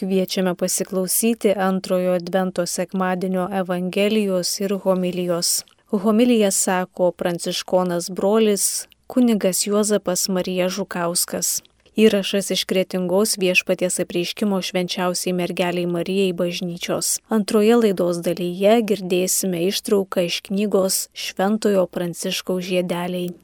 [0.00, 5.64] Kviečiame pasiklausyti antrojo Advento sekmadienio Evangelijos ir homilijos.
[5.90, 11.62] Homilija sako pranciškonas brolis kunigas Juozapas Marija Žukauskas.
[11.96, 17.18] Įrašas iš kretingos viešpaties apreiškimo švenčiausiai mergeliai Marijai bažnyčios.
[17.28, 23.34] Antroje laidos dalyje girdėsime ištrauką iš knygos Šventojo Pranciškaus žiedeliai.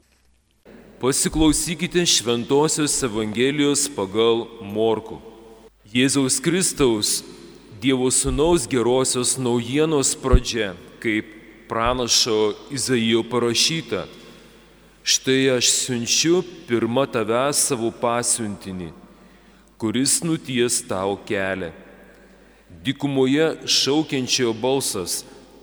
[1.05, 5.36] Pasiklausykite Šventojios Evangelijos pagal Morku.
[5.93, 7.23] Jėzaus Kristaus,
[7.81, 11.29] Dievo Sūnaus gerosios naujienos pradžia, kaip
[11.69, 14.07] pranašo Izaijo parašyta
[15.07, 18.89] Štai aš siunčiu pirmą tave savo pasiuntinį,
[19.79, 21.69] kuris nuties tau kelią.
[22.83, 25.21] Dikumoje šaukiančiojo balsas,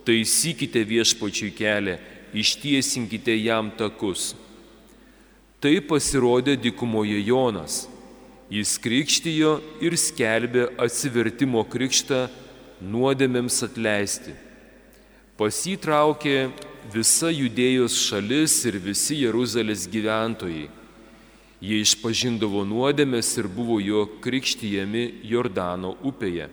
[0.09, 1.99] taisykite viešpačiui kelią,
[2.33, 4.33] ištiesinkite jam takus.
[5.61, 7.83] Tai pasirodė dikumoje Jonas.
[8.53, 12.27] Jis krikštijo ir skelbė atsivertimo krikštą
[12.85, 14.35] nuodėmėms atleisti.
[15.39, 16.51] Pas jį traukė
[16.93, 20.69] visa judėjos šalis ir visi Jeruzalės gyventojai.
[21.65, 26.51] Jie išpažindavo nuodėmės ir buvo jo krikštyjami Jordano upėje.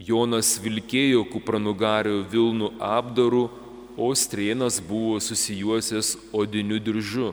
[0.00, 3.46] Jonas vilkėjo kupranugario Vilnų apdarų,
[4.00, 7.32] o strėnas buvo susijuosęs odiniu diržu.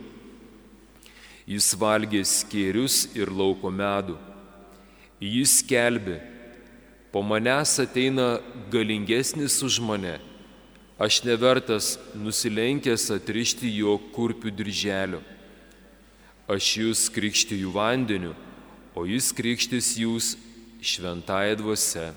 [1.47, 4.17] Jis valgė skėrius ir lauko medų.
[5.23, 6.19] Jis skelbė,
[7.11, 8.37] po manęs ateina
[8.69, 10.17] galingesnis už mane
[10.97, 15.21] aš nevertas nusilenkęs atrišti jo kurpių dirželio.
[16.49, 18.33] Aš jūs krikštiju vandeniu,
[18.97, 20.33] o jis krikštis jūs
[20.81, 22.07] šventąją dvasę.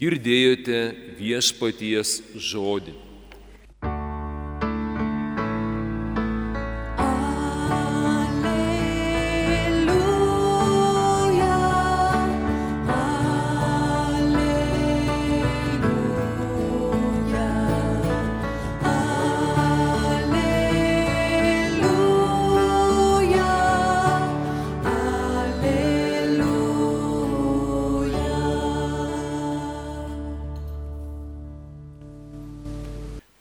[0.00, 0.80] Girdėjote
[1.20, 3.05] viešpaties žodį.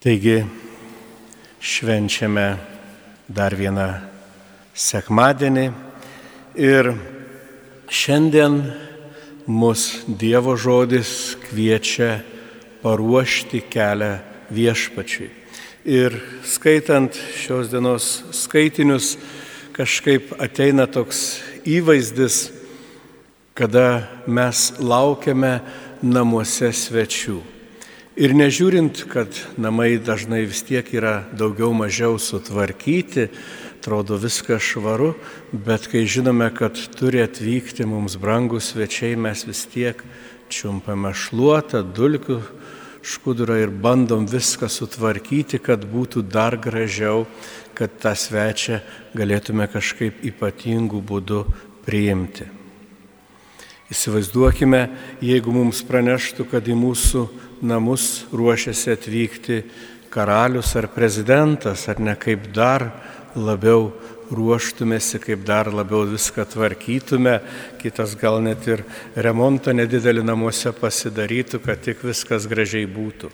[0.05, 0.43] Taigi
[1.65, 2.43] švenčiame
[3.25, 3.87] dar vieną
[4.77, 5.63] sekmadienį
[6.61, 6.89] ir
[7.89, 8.59] šiandien
[9.49, 12.19] mus Dievo žodis kviečia
[12.83, 14.11] paruošti kelią
[14.53, 15.31] viešpačiui.
[15.89, 18.11] Ir skaitant šios dienos
[18.43, 19.15] skaitinius,
[19.73, 22.53] kažkaip ateina toks įvaizdis,
[23.57, 25.57] kada mes laukiame
[26.05, 27.54] namuose svečių.
[28.15, 33.25] Ir nežiūrint, kad namai dažnai vis tiek yra daugiau mažiau sutvarkyti,
[33.75, 35.09] atrodo viskas švaru,
[35.51, 39.99] bet kai žinome, kad turi atvykti mums brangus svečiai, mes vis tiek
[40.47, 42.39] čiumpame šluotą, dulkių
[43.03, 47.27] škudurą ir bandom viską sutvarkyti, kad būtų dar gražiau,
[47.75, 48.79] kad tą svečią
[49.11, 51.43] galėtume kažkaip ypatingų būdų
[51.83, 52.47] priimti.
[53.91, 54.87] Įsivaizduokime,
[55.21, 57.27] jeigu mums praneštų, kad į mūsų
[57.65, 59.61] namus ruošiasi atvykti
[60.13, 62.87] karalius ar prezidentas, ar ne kaip dar
[63.35, 63.89] labiau
[64.31, 67.39] ruoštumėsi, kaip dar labiau viską tvarkytume,
[67.81, 68.83] kitas gal net ir
[69.15, 73.29] remontą nedidelį namuose pasidarytų, kad tik viskas gražiai būtų.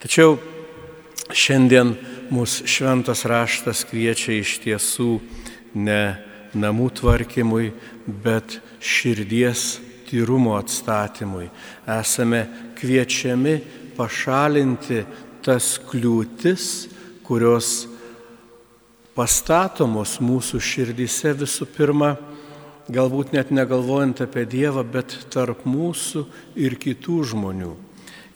[0.00, 0.38] Tačiau
[1.32, 1.94] šiandien
[2.32, 5.12] mūsų šventas raštas kviečia iš tiesų
[5.78, 6.02] ne
[6.54, 7.70] namų tvarkymui,
[8.06, 9.78] bet širdies
[10.10, 11.48] tyrumo atstatymui.
[11.86, 12.44] Esame
[12.78, 13.56] kviečiami
[13.96, 15.04] pašalinti
[15.44, 16.64] tas kliūtis,
[17.24, 17.86] kurios
[19.16, 22.14] pastatomos mūsų širdyse visų pirma,
[22.90, 26.24] galbūt net negalvojant apie Dievą, bet tarp mūsų
[26.58, 27.74] ir kitų žmonių.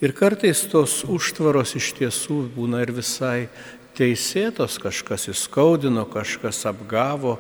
[0.05, 3.49] Ir kartais tos užtvaros iš tiesų būna ir visai
[3.97, 7.39] teisėtos, kažkas įskaudino, kažkas apgavo,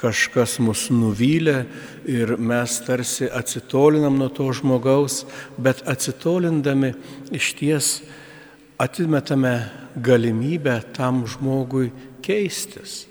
[0.00, 1.64] kažkas mus nuvylė
[2.08, 5.24] ir mes tarsi atsitolinam nuo to žmogaus,
[5.60, 6.94] bet atsitolindami
[7.36, 7.92] iš ties
[8.80, 9.54] atmetame
[10.00, 11.90] galimybę tam žmogui
[12.24, 13.04] keistis.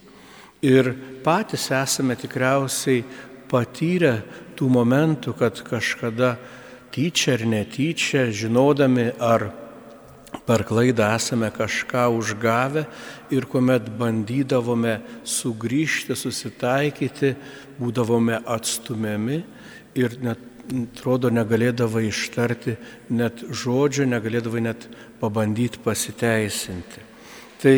[0.66, 0.92] Ir
[1.24, 3.04] patys esame tikriausiai
[3.50, 4.20] patyrę
[4.58, 6.36] tų momentų, kad kažkada
[6.92, 9.52] tyčia ar netyčia, žinodami ar
[10.50, 12.88] per klaidą esame kažką užgavę
[13.30, 17.36] ir kuomet bandydavome sugrįžti, susitaikyti,
[17.78, 19.44] būdavome atstumiami
[20.00, 22.76] ir net, atrodo, negalėdavai ištarti
[23.14, 24.90] net žodžio, negalėdavai net
[25.22, 27.06] pabandyti pasiteisinti.
[27.62, 27.78] Tai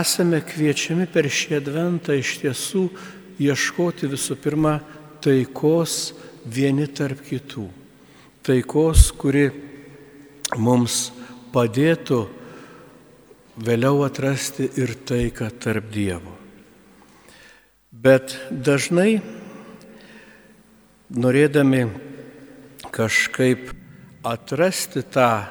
[0.00, 2.84] esame kviečiami per šį adventą iš tiesų
[3.42, 4.78] ieškoti visų pirma
[5.22, 7.68] taikos vieni tarp kitų.
[8.42, 9.50] Taikos, kuri
[10.58, 11.12] mums
[11.52, 12.20] padėtų
[13.62, 16.32] vėliau atrasti ir taiką tarp Dievo.
[17.92, 19.20] Bet dažnai
[21.12, 21.84] norėdami
[22.92, 23.70] kažkaip
[24.24, 25.44] atrasti tą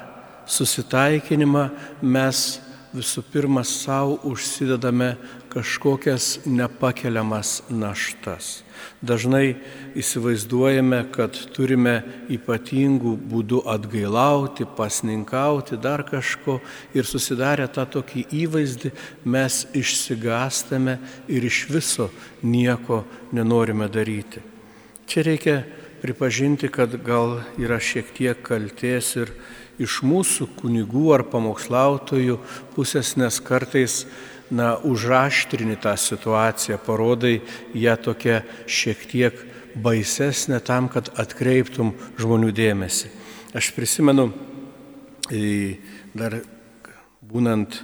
[0.46, 1.68] susitaikinimą,
[2.02, 2.61] mes
[2.92, 5.14] visų pirma savo užsidedame
[5.52, 8.62] kažkokias nepakeliamas naštas.
[9.02, 9.56] Dažnai
[9.98, 12.00] įsivaizduojame, kad turime
[12.32, 16.58] ypatingų būdų atgailauti, pasninkauti, dar kažko
[16.94, 18.92] ir susidarę tą tokį įvaizdį
[19.24, 20.98] mes išsigastame
[21.28, 22.10] ir iš viso
[22.42, 23.02] nieko
[23.32, 24.42] nenorime daryti.
[25.06, 25.56] Čia reikia
[26.02, 29.34] pripažinti, kad gal yra šiek tiek kalties ir
[29.82, 32.38] iš mūsų kunigų ar pamokslautojų
[32.76, 34.02] pusės, nes kartais
[34.52, 37.40] na, užaštrini tą situaciją, parodai
[37.74, 39.44] ją tokią šiek tiek
[39.74, 43.08] baisesnę tam, kad atkreiptum žmonių dėmesį.
[43.56, 44.28] Aš prisimenu,
[46.12, 46.38] dar
[47.24, 47.80] būnant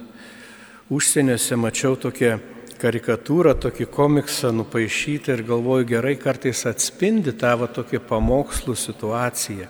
[0.93, 2.37] užsieniuose, mačiau tokią
[2.79, 9.67] karikatūrą, tokį komiksą nupaišytą ir galvoju, gerai kartais atspindi tavo tokį pamokslų situaciją.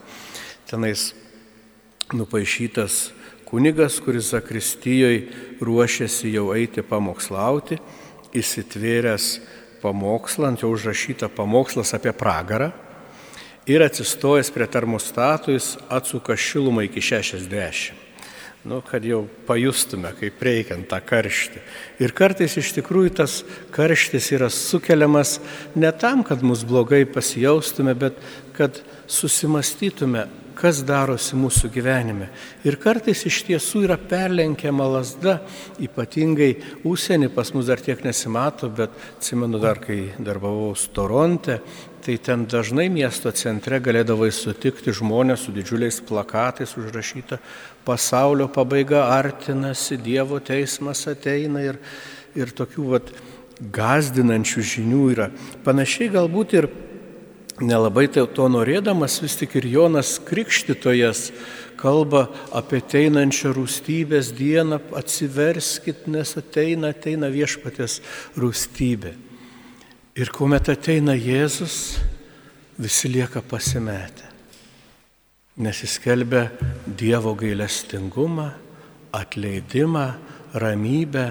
[0.70, 1.10] Tenais
[2.13, 3.11] nupaišytas
[3.45, 5.27] kunigas, kuris Zakristijoje
[5.61, 7.79] ruošiasi jau eiti pamokslauti,
[8.35, 9.31] įsitvėręs
[9.81, 12.71] pamokslą, ant jo užrašyta pamokslas apie pragarą
[13.69, 18.07] ir atsistojęs prie termostatų jis atsuka šilumą iki 60.
[18.67, 21.61] Nu, kad jau pajustume, kaip reikiant tą karštį.
[22.03, 23.38] Ir kartais iš tikrųjų tas
[23.71, 25.38] karštis yra sukeliamas
[25.79, 28.19] ne tam, kad mus blogai pasijaustume, bet
[28.57, 30.25] kad susimastytume,
[30.59, 32.27] kas darosi mūsų gyvenime.
[32.67, 35.39] Ir kartais iš tiesų yra perlenkiama lasda,
[35.79, 36.51] ypatingai
[36.88, 41.59] užsienį pas mus dar tiek nesimato, bet atsimenu dar, kai darbavau Toronte,
[42.03, 47.39] tai ten dažnai miesto centre galėdavai sutikti žmonės su didžiuliais plakatais užrašyta
[47.88, 51.79] pasaulio pabaiga artinasi, Dievo teismas ateina ir,
[52.35, 53.11] ir tokių vat,
[53.59, 55.27] gazdinančių žinių yra.
[55.65, 56.69] Panašiai galbūt ir
[57.61, 61.29] nelabai tai to norėdamas, vis tik ir Jonas Krikštytojas
[61.79, 68.00] kalba apie ateinančią rūstybės dieną, atsiverskit, nes ateina, ateina viešpatės
[68.39, 69.13] rūstybė.
[70.19, 72.00] Ir kuomet ateina Jėzus,
[72.79, 74.27] visi lieka pasimetę,
[75.63, 76.50] nes jis kelbia
[76.83, 78.50] Dievo gailestingumą,
[79.15, 80.07] atleidimą,
[80.59, 81.27] ramybę,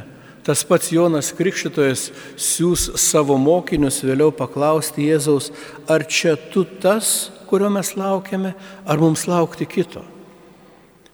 [0.48, 2.06] Tas pats Jonas Krikščitojas
[2.40, 5.50] siūs savo mokinius vėliau paklausti Jėzaus,
[5.84, 8.54] ar čia tu tas, kurio mes laukiame,
[8.88, 10.00] ar mums laukti kito.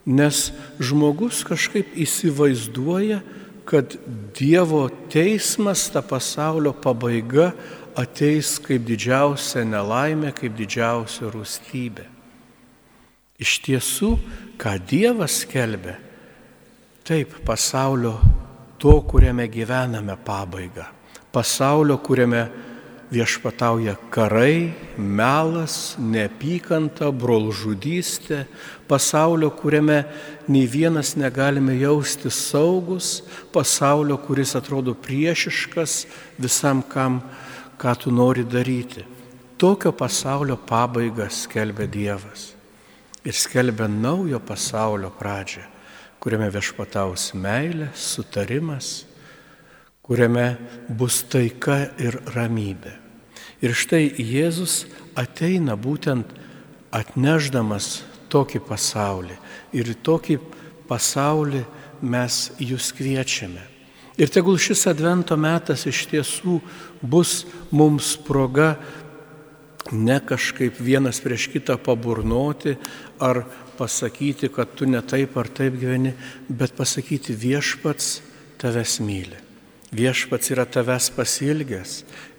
[0.07, 3.25] Nes žmogus kažkaip įsivaizduoja,
[3.67, 3.97] kad
[4.39, 7.51] Dievo teismas, ta pasaulio pabaiga
[7.99, 12.07] ateis kaip didžiausia nelaimė, kaip didžiausia rūstybė.
[13.43, 14.15] Iš tiesų,
[14.63, 15.97] ką Dievas kelbė,
[17.03, 18.15] taip pasaulio
[18.85, 20.85] to, kuriame gyvename pabaigą.
[21.33, 22.43] Pasaulio, kuriame
[23.09, 28.43] viešpatauja karai, melas, neapykanta, brolžudystė,
[28.85, 30.03] pasaulio, kuriame
[30.53, 33.23] nei vienas negalime jausti saugus,
[33.57, 35.99] pasaulio, kuris atrodo priešiškas
[36.37, 37.23] visam, kam,
[37.81, 39.09] ką tu nori daryti.
[39.57, 42.51] Tokio pasaulio pabaigą skelbia Dievas
[43.25, 45.73] ir skelbia naujo pasaulio pradžią
[46.25, 49.05] kuriame viešpataus meilė, sutarimas,
[50.01, 50.55] kuriame
[50.89, 52.95] bus taika ir ramybė.
[53.61, 54.87] Ir štai Jėzus
[55.21, 56.33] ateina būtent
[56.97, 58.03] atneždamas
[58.33, 59.37] tokį pasaulį.
[59.77, 60.39] Ir tokį
[60.89, 61.61] pasaulį
[62.01, 63.63] mes jūs kviečiame.
[64.17, 66.61] Ir tegul šis advento metas iš tiesų
[67.03, 67.43] bus
[67.75, 68.77] mums proga
[69.93, 72.79] ne kažkaip vienas prieš kitą paburnoti
[73.21, 73.43] ar
[73.79, 76.15] pasakyti, kad tu ne taip ar taip gyveni,
[76.49, 78.21] bet pasakyti viešpats
[78.61, 79.41] tavęs myli.
[79.95, 81.93] Viešpats yra tavęs pasilgęs,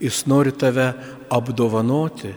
[0.03, 0.89] jis nori tave
[1.31, 2.33] apdovanoti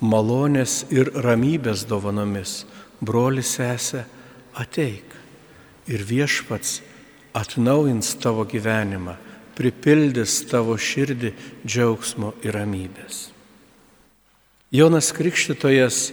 [0.00, 2.64] malonės ir ramybės dovanomis.
[3.00, 4.04] Broli sesė,
[4.58, 5.14] ateik
[5.88, 6.80] ir viešpats
[7.38, 9.14] atnaujins tavo gyvenimą,
[9.56, 11.32] pripildys tavo širdį
[11.66, 13.28] džiaugsmo ir ramybės.
[14.74, 16.10] Jonas Krikštytojas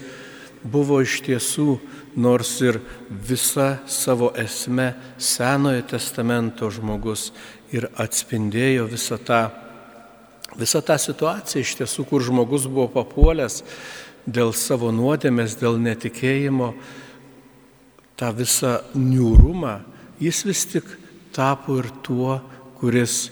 [0.63, 1.75] buvo iš tiesų
[2.15, 2.79] nors ir
[3.09, 7.31] visa savo esme Senojo testamento žmogus
[7.75, 9.41] ir atspindėjo visą tą,
[10.55, 13.61] visą tą situaciją iš tiesų, kur žmogus buvo papuolęs
[14.25, 16.73] dėl savo nuodėmės, dėl netikėjimo,
[18.15, 19.79] tą visą niūrumą,
[20.23, 20.87] jis vis tik
[21.35, 22.39] tapo ir tuo,
[22.79, 23.29] kuris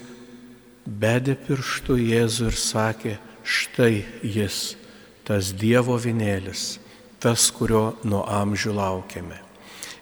[0.86, 3.14] bedė pirštų Jėzų ir sakė,
[3.44, 4.76] štai jis,
[5.24, 6.83] tas Dievo vinėlis,
[7.24, 9.40] tas, kurio nuo amžių laukiame.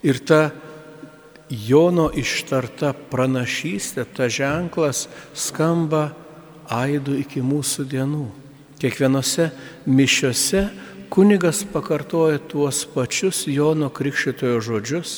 [0.01, 0.49] Ir ta
[1.51, 6.13] Jono ištarta pranašystė, ta ženklas skamba
[6.71, 8.27] aidu iki mūsų dienų.
[8.79, 9.49] Kiekvienose
[9.85, 10.63] mišiose
[11.11, 15.17] kunigas pakartoja tuos pačius Jono Krikščitojo žodžius,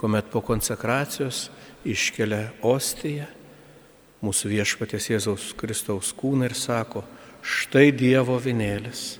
[0.00, 1.50] kuomet po konsekracijos
[1.84, 3.28] iškelia ostiją,
[4.24, 7.04] mūsų viešpatės Jėzaus Kristaus kūną ir sako,
[7.44, 9.18] štai Dievo vinėlis,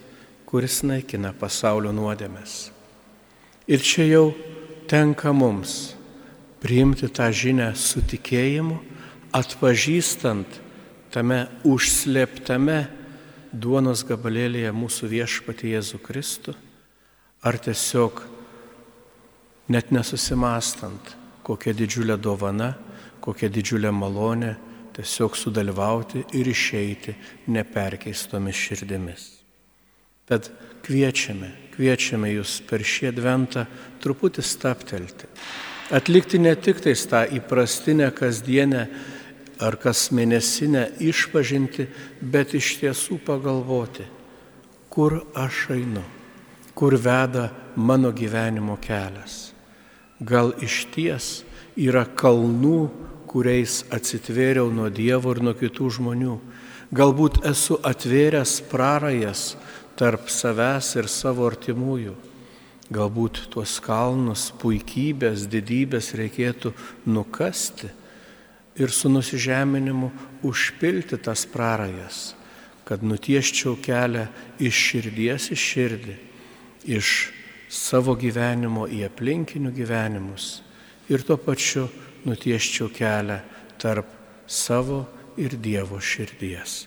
[0.54, 2.68] kuris naikina pasaulio nuodėmės.
[3.66, 4.28] Ir čia jau
[4.87, 5.96] tenka mums
[6.62, 8.76] priimti tą žinę su tikėjimu,
[9.34, 10.61] atpažįstant
[11.11, 12.78] tame užslėptame
[13.50, 16.54] duonos gabalėlėje mūsų viešpatį Jėzų Kristų,
[17.42, 18.23] ar tiesiog
[19.75, 22.76] net nesusimastant, kokia didžiulė dovana,
[23.18, 24.54] kokia didžiulė malonė
[24.94, 27.18] tiesiog sudalyvauti ir išeiti
[27.50, 29.32] neperkeistomis širdimis.
[30.28, 30.49] Tad
[30.85, 33.66] kviečiame, kviečiame jūs per šį adventą
[34.04, 35.31] truputį staptelti
[35.90, 38.87] atlikti ne tik tais tą įprastinę kasdienę
[39.61, 41.87] ar kas mėnesinę išpažinti,
[42.21, 44.07] bet iš tiesų pagalvoti,
[44.90, 46.02] kur aš einu,
[46.75, 49.52] kur veda mano gyvenimo kelias.
[50.21, 51.45] Gal iš ties
[51.76, 52.88] yra kalnų,
[53.31, 56.37] kuriais atsitvėriau nuo Dievo ir nuo kitų žmonių.
[56.95, 59.54] Galbūt esu atvėręs prarajas
[59.98, 62.14] tarp savęs ir savo artimųjų.
[62.94, 66.74] Galbūt tuos kalnus, puikybės, didybės reikėtų
[67.08, 67.88] nukasti
[68.76, 70.10] ir su nusižeminimu
[70.44, 72.34] užpilti tas prarajas,
[72.84, 74.26] kad nutieščiau kelią
[74.60, 76.16] iš širdies į širdį,
[76.98, 77.14] iš
[77.72, 80.60] savo gyvenimo į aplinkinių gyvenimus
[81.08, 81.88] ir tuo pačiu
[82.28, 83.40] nutieščiau kelią
[83.80, 84.08] tarp
[84.46, 85.04] savo
[85.40, 86.84] ir Dievo širdies.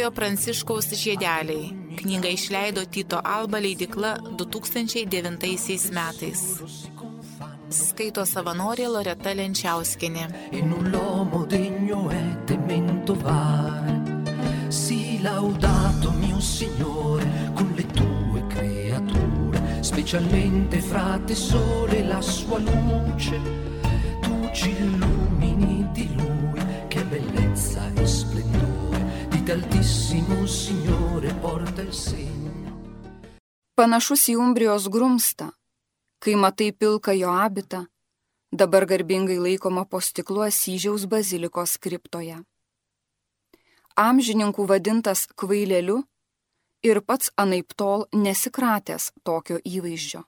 [0.00, 1.74] Šventojo Pranciškaus žiedeliai.
[2.00, 6.40] Knygą išleido Tito Alba leidikla 2009 metais.
[7.68, 10.24] Skaito savanorė Loreta Lenčiauskinė.
[14.70, 23.36] Si laudato mio Signore con le tue creature, specialmente frate sole la sua luce,
[24.22, 25.09] tu ci illumini
[29.90, 32.50] altissimo Signore porta il segno.
[33.74, 35.48] Panašus į Umbrijos grumstą,
[36.22, 37.80] kai matai pilką jo abitą,
[38.54, 42.38] dabar garbingai laikoma po stiklu Asyžiaus bazilikos kriptoje.
[43.98, 46.04] Amžininkų vadintas kvailėliu
[46.86, 50.22] ir pats anaip tol nesikratęs tokio įvaizdžio.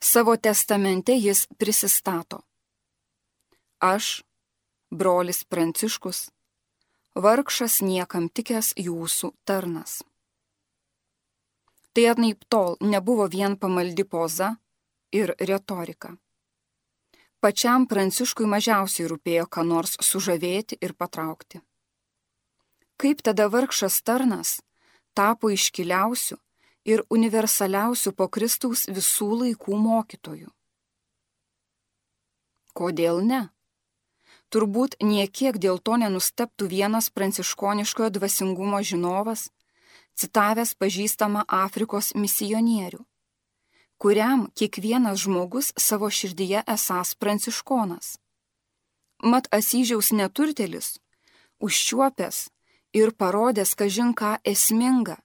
[0.00, 2.40] Savo testamente jis prisistato.
[3.78, 4.22] Aš,
[4.88, 6.30] brolis Pranciškus,
[7.14, 10.02] vargšas niekam tikęs jūsų tarnas.
[11.92, 14.56] Tai atnaip tol nebuvo vien pamaldi poza
[15.12, 16.16] ir retorika.
[17.42, 21.60] Pačiam Pranciškui mažiausiai rūpėjo ką nors sužavėti ir patraukti.
[22.96, 24.60] Kaip tada vargšas tarnas
[25.12, 26.38] tapo iškiliausių
[26.86, 30.48] ir universaliausių po Kristaus visų laikų mokytojų?
[32.72, 33.42] Kodėl ne?
[34.52, 39.46] Turbūt niekiek dėl to nenusteptų vienas pranciškoniškojo dvasingumo žinovas,
[40.12, 43.00] citavęs pažįstamą Afrikos misionierių,
[43.96, 48.18] kuriam kiekvienas žmogus savo širdyje esas pranciškonas.
[49.24, 50.98] Mat Asyžiaus neturtelis,
[51.64, 52.50] užčiuopęs
[52.92, 55.16] ir parodęs kažinką esmingą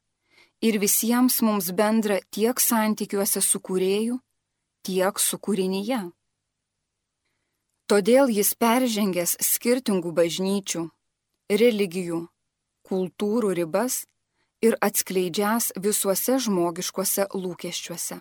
[0.61, 4.21] ir visiems mums bendra tiek santykiuose su kūrėju,
[4.87, 6.05] tiek su kūrinyje.
[7.87, 10.81] Todėl jis peržengęs skirtingų bažnyčių,
[11.47, 12.25] religijų,
[12.83, 14.01] kultūrų ribas
[14.59, 18.19] ir atskleidžias visuose žmogiškuose lūkesčiuose.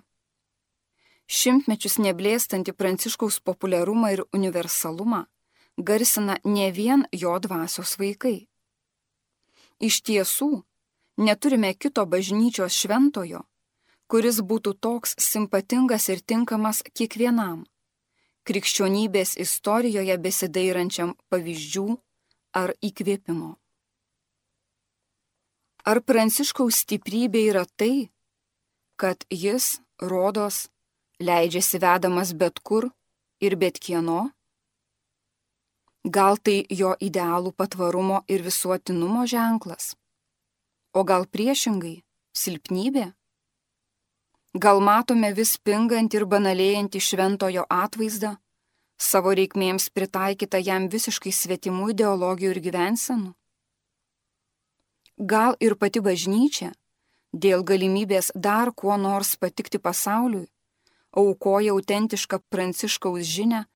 [1.27, 5.25] Šimtmečius neblėstanti pranciškaus populiarumą ir universalumą
[5.77, 8.47] garsina ne vien jo dvasios vaikai.
[9.83, 10.63] Iš tiesų,
[11.19, 13.43] neturime kito bažnyčios šventojo,
[14.07, 17.67] kuris būtų toks simpatingas ir tinkamas kiekvienam
[18.47, 21.87] krikščionybės istorijoje besidairančiam pavyzdžių
[22.61, 23.57] ar įkvėpimo.
[25.87, 28.09] Ar Pranciškaus stiprybė yra tai,
[28.99, 30.67] kad jis, rodos,
[31.23, 32.89] leidžiasi vedamas bet kur
[33.41, 34.31] ir bet kieno?
[36.07, 39.95] Gal tai jo idealų patvarumo ir visuotinumo ženklas?
[40.95, 42.03] O gal priešingai-
[42.43, 43.13] silpnybė?
[44.59, 48.31] Gal matome vis pingant ir banalėjantį šventojo atvaizdą,
[48.97, 53.35] savo reikmėms pritaikytą jam visiškai svetimų ideologijų ir gyvensenų?
[55.33, 56.71] Gal ir pati bažnyčia,
[57.45, 60.49] dėl galimybės dar kuo nors patikti pasauliui,
[61.13, 63.67] aukoja autentišką pranciškaus žinę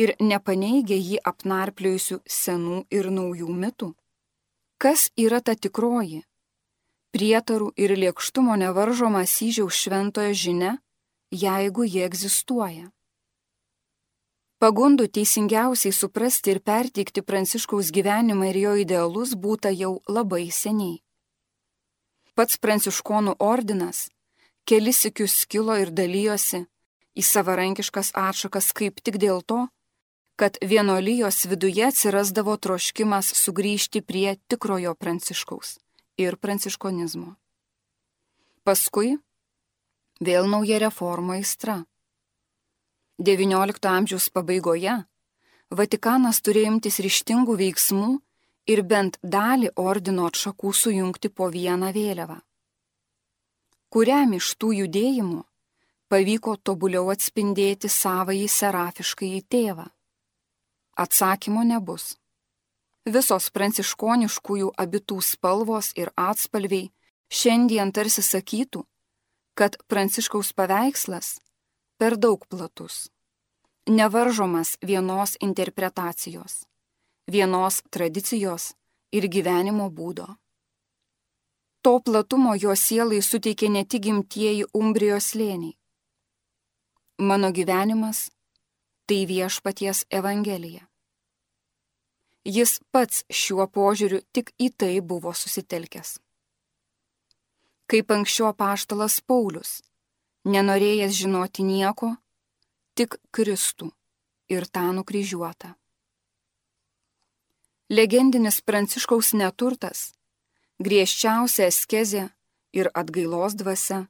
[0.00, 3.92] ir nepaneigia jį apnarpliojusių senų ir naujų mitų?
[4.80, 6.24] Kas yra ta tikroji?
[7.12, 10.70] Prietarų ir liekštumo nevaržoma syžiaus šventojo žinia,
[11.28, 12.86] jeigu jie egzistuoja.
[14.62, 21.02] Pagundų teisingiausiai suprasti ir perteikti pranciškaus gyvenimą ir jo idealus būta jau labai seniai.
[22.32, 24.06] Pats pranciškonų ordinas
[24.64, 26.64] kelis sikius skilo ir dalyjosi
[27.12, 29.66] į savarankiškas atšakas kaip tik dėl to,
[30.40, 35.76] kad vienolyjos viduje atsirasdavo troškimas sugrįžti prie tikrojo pranciškaus
[36.18, 37.34] ir pranciškonizmo.
[38.64, 39.16] Paskui
[40.20, 41.82] vėl nauja reforma įstra.
[43.22, 45.02] XIX amžiaus pabaigoje
[45.72, 48.08] Vatikanas turėjo imtis ryštingų veiksmų
[48.68, 52.36] ir bent dalį ordino atšakų sujungti po vieną vėliavą.
[53.88, 55.40] Kuriam iš tų judėjimų
[56.12, 59.86] pavyko tobuliau atspindėti savąjį serafiškai į tėvą?
[61.04, 62.18] Atsakymo nebus.
[63.06, 66.92] Visos pranciškoniškųjų abitų spalvos ir atspalviai
[67.32, 68.84] šiandien tarsi sakytų,
[69.58, 71.40] kad pranciškaus paveikslas
[71.98, 73.08] per daug platus
[73.88, 76.66] nevaržomas vienos interpretacijos,
[77.26, 78.74] vienos tradicijos
[79.12, 80.26] ir gyvenimo būdo.
[81.82, 85.74] To platumo jo sielai suteikė ne tik gimtieji Umbrijos lėniai.
[87.18, 88.30] Mano gyvenimas-
[89.06, 90.91] tai viešpaties Evangelija.
[92.42, 96.16] Jis pats šiuo požiūriu tik į tai buvo susitelkęs.
[97.86, 99.82] Kaip anksčiau paštalas Paulius,
[100.44, 102.16] nenorėjęs žinoti nieko,
[102.98, 103.92] tik Kristų
[104.50, 105.76] ir tą nukryžiuotą.
[107.92, 110.12] Legendinis pranciškaus neturtas,
[110.82, 112.24] griežčiausia askezė
[112.72, 114.06] ir atgailos dvasia,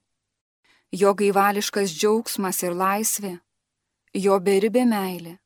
[0.94, 3.34] jo gaivališkas džiaugsmas ir laisvė,
[4.14, 5.41] jo beribė meilė,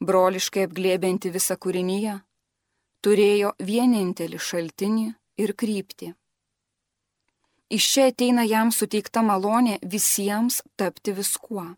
[0.00, 2.16] broliškai apglėbinti visą kūrinyje,
[3.04, 5.06] turėjo vienintelį šaltinį
[5.44, 6.14] ir kryptį.
[7.70, 11.68] Iš čia ateina jam suteikta malonė visiems tapti viskuo.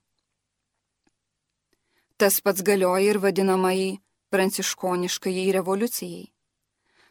[2.16, 3.98] Tas pats galioja ir vadinamai
[4.32, 6.30] pranciškoniškai revoliucijai,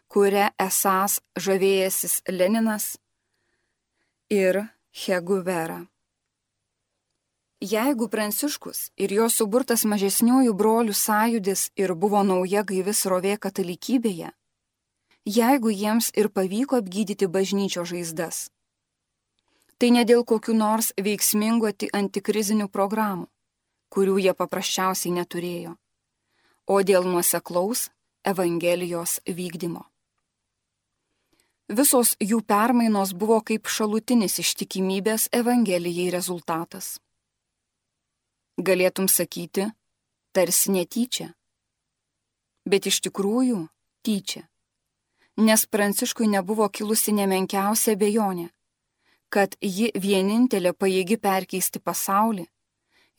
[0.10, 2.95] kuria esas žavėjęsis Leninas
[4.34, 4.63] ir
[5.04, 5.84] Heguvera.
[7.62, 14.32] Jeigu Pranciškus ir jo suburtas mažesniųjų brolių sąjudis ir buvo nauja gaivis rovė katalikybėje,
[15.30, 18.50] jeigu jiems ir pavyko apgydyti bažnyčio žaizdas,
[19.78, 23.28] tai ne dėl kokių nors veiksmingų antikrizinių programų,
[23.93, 25.76] kurių jie paprasčiausiai neturėjo,
[26.65, 27.91] o dėl nuoseklaus
[28.26, 29.86] Evangelijos vykdymo.
[31.69, 36.97] Visos jų permainos buvo kaip šalutinis ištikimybės Evangelijai rezultatas.
[38.62, 39.63] Galėtum sakyti,
[40.38, 41.32] tarsi netyčia.
[42.69, 43.63] Bet iš tikrųjų
[44.06, 44.43] tyčia.
[45.41, 48.52] Nes Pranciškui nebuvo kilusi nemenkiausia bejonė,
[49.34, 52.45] kad ji vienintelė pajėgi perkeisti pasaulį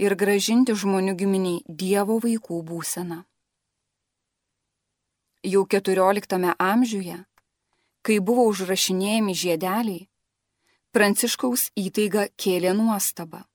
[0.05, 3.23] ir gražinti žmonių giminiai Dievo vaikų būseną.
[5.43, 7.19] Jau XIV amžiuje,
[8.07, 10.07] kai buvo užrašinėjami žiedeliai,
[10.93, 13.49] Pranciškaus įtaiga kėlė nuostabą.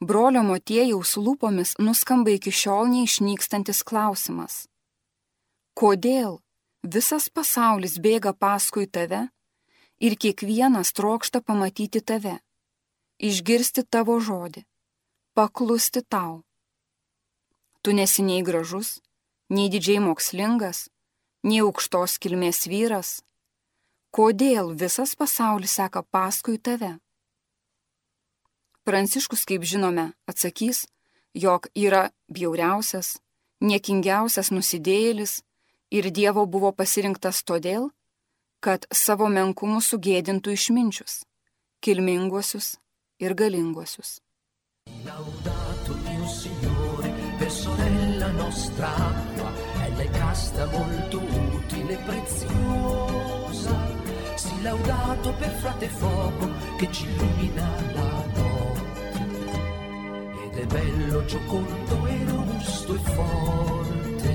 [0.00, 4.62] Brolio motiejaus lūpomis nuskamba iki šiol neišnykstantis klausimas.
[5.76, 6.38] Kodėl
[6.80, 9.26] visas pasaulis bėga paskui tave
[10.00, 12.38] ir kiekvienas trokšta pamatyti tave,
[13.20, 14.64] išgirsti tavo žodį,
[15.36, 16.40] paklusti tau.
[17.84, 19.02] Tu nesi nei gražus,
[19.52, 20.88] nei didžiai mokslingas,
[21.44, 23.20] nei aukštos kilmės vyras.
[24.16, 26.96] Kodėl visas pasaulis seka paskui tave?
[28.90, 30.88] Pranciškus, kaip žinome, atsakys,
[31.38, 33.20] jog yra bjauriausias,
[33.62, 35.34] niekingiausias nusidėjėlis
[35.94, 37.92] ir Dievo buvo pasirinktas todėl,
[38.58, 41.20] kad savo menkumu sugėdintų išminčius,
[41.86, 42.72] kilminguosius
[43.22, 44.18] ir galinguosius.
[45.06, 49.52] Laudato mio Signore, per sorella nostra acqua,
[50.02, 53.78] è casta molto utile e preziosa.
[54.34, 58.19] Si laudato per frate fuoco che ci illumina la notte.
[60.52, 64.34] Ed è bello, giocondo e robusto e forte.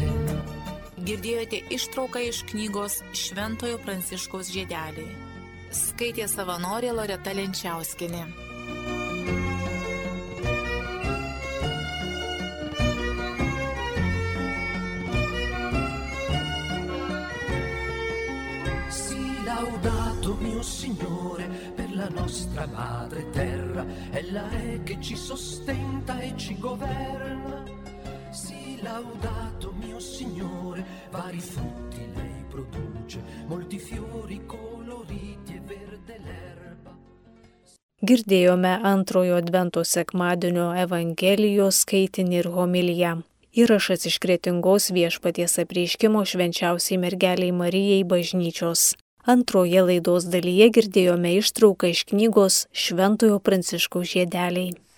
[1.06, 5.12] Girdėjote ištrauką iš knygos Šventojo Pranciškaus žiedeliai.
[5.76, 8.26] Skaitė savanorė Loreta Lenčiauskinė.
[20.36, 26.58] Laudato mio Signore per la nostra madre terra, ella è che ci sostenta e ci
[26.60, 27.64] governa.
[28.32, 36.98] Sì, laudato mio Signore, vari frutti lei produce, molti fiori coloriti e verde l'erba.
[38.02, 43.16] Girdėjome antrojo Advento sekmadienio Evangelijos skaitinį ir homiliją.
[43.56, 48.92] Įrašas iš kretingos viešpaties apreiškimo švenčiausiai mergeliai Marijai bažnyčios.
[49.26, 54.76] Antroje laidos dalyje girdėjome ištrauką iš knygos Šventojo Pranciškaus žiedeliai.